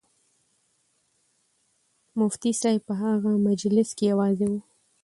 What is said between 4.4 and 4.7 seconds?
و.